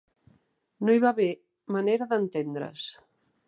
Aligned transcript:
No 0.87 0.95
hi 0.95 1.03
va 1.03 1.11
haver 1.11 1.27
manera 1.77 2.11
d'entendre's 2.15 2.91